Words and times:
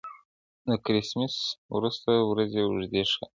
د 0.67 0.69
کرېسمېس 0.85 1.35
وروسته 1.75 2.11
ورځې 2.29 2.59
اوږدې 2.63 3.01
ښکاري. 3.11 3.29